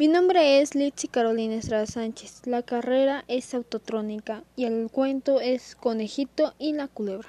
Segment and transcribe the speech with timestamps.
[0.00, 2.46] Mi nombre es Litsi Carolina Estrada Sánchez.
[2.46, 7.28] La carrera es autotrónica y el cuento es Conejito y la culebra.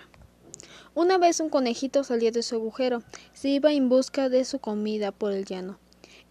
[0.95, 3.03] Una vez un conejito salió de su agujero.
[3.33, 5.79] Se iba en busca de su comida por el llano.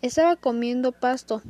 [0.00, 1.42] Estaba comiendo pasto.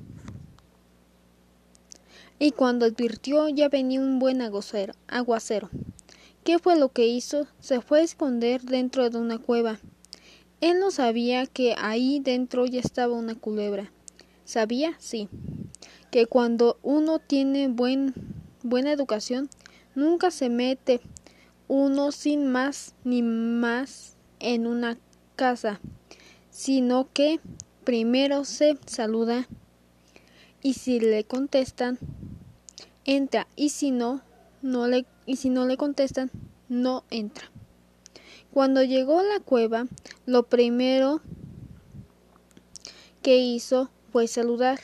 [2.41, 5.71] Y cuando advirtió ya venía un buen aguacero.
[6.43, 7.47] ¿Qué fue lo que hizo?
[7.61, 9.79] Se fue a esconder dentro de una cueva.
[10.61, 13.93] Él no sabía que ahí dentro ya estaba una culebra.
[14.51, 14.97] ¿Sabía?
[14.99, 15.29] Sí.
[16.11, 18.15] Que cuando uno tiene buen,
[18.65, 19.49] buena educación,
[19.95, 21.01] nunca se mete
[21.69, 24.99] uno sin más ni más en una
[25.37, 25.81] casa,
[26.51, 27.39] sino que
[27.85, 29.47] primero se saluda
[30.65, 32.01] y si le contestan,
[33.05, 34.21] entra y si no,
[34.63, 36.29] no le, y si no le contestan,
[36.69, 37.49] no entra.
[38.53, 39.87] Cuando llegó a la cueva,
[40.27, 41.21] lo primero
[43.23, 44.81] que hizo pues saludar.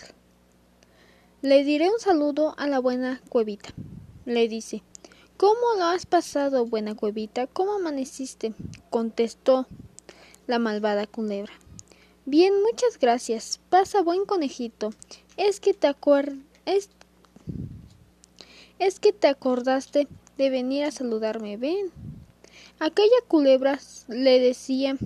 [1.43, 3.71] Le diré un saludo a la buena cuevita.
[4.25, 4.83] Le dice,
[5.37, 7.47] ¿Cómo lo has pasado, buena cuevita?
[7.47, 8.55] ¿Cómo amaneciste?
[8.89, 9.67] contestó
[10.47, 11.53] la malvada culebra.
[12.25, 13.61] Bien, muchas gracias.
[13.69, 14.95] Pasa, buen conejito.
[15.37, 15.95] Es que te
[16.65, 16.89] es...
[18.79, 21.59] es que te acordaste de venir a saludarme.
[21.59, 21.91] Ven.
[22.79, 24.97] Aquella culebra le decía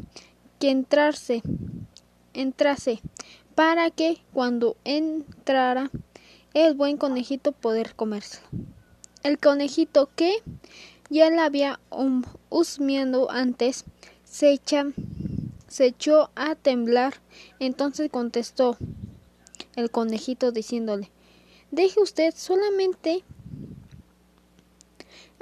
[0.61, 1.43] que entrarse,
[2.35, 3.01] entrase,
[3.55, 5.91] para que cuando entrara
[6.55, 8.47] el buen conejito poder comérselo.
[9.23, 10.43] El conejito que
[11.11, 11.81] ya la había
[12.49, 13.85] husmeando antes
[14.25, 14.61] se,
[15.69, 17.15] se echó a temblar.
[17.59, 18.77] Entonces contestó
[19.77, 21.11] el conejito diciéndole
[21.71, 23.25] Deje usted solamente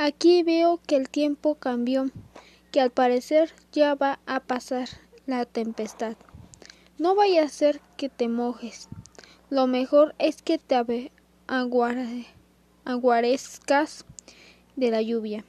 [0.00, 2.08] Aquí veo que el tiempo cambió,
[2.70, 4.88] que al parecer ya va a pasar
[5.26, 6.16] la tempestad.
[6.98, 8.88] No vaya a ser que te mojes.
[9.50, 10.74] Lo mejor es que te
[12.84, 14.04] aguarezcas
[14.74, 15.44] de la lluvia.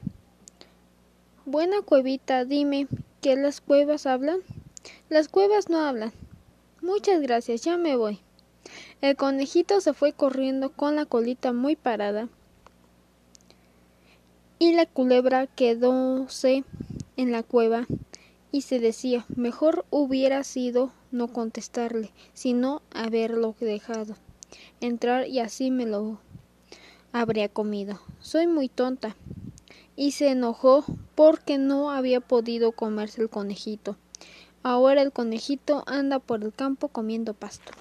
[1.46, 2.88] Buena cuevita, dime,
[3.22, 4.42] ¿que las cuevas hablan?
[5.10, 6.14] Las cuevas no hablan.
[6.82, 8.20] Muchas gracias, ya me voy.
[9.02, 12.30] El conejito se fue corriendo con la colita muy parada
[14.60, 16.64] y la culebra quedóse
[17.18, 17.88] en la cueva
[18.52, 24.16] y se decía mejor hubiera sido no contestarle, sino haberlo dejado
[24.82, 26.20] entrar y así me lo
[27.12, 28.00] habría comido.
[28.20, 29.16] Soy muy tonta.
[29.96, 33.98] Y se enojó porque no había podido comerse el conejito.
[34.64, 37.72] Ahora el conejito anda por el campo comiendo pasto.